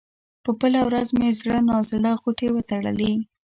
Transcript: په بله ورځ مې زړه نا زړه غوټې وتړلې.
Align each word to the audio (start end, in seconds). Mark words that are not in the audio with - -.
په 0.43 0.51
بله 0.59 0.79
ورځ 0.87 1.07
مې 1.19 1.29
زړه 1.39 1.57
نا 1.67 1.77
زړه 1.89 2.11
غوټې 2.21 2.49
وتړلې. 2.53 3.13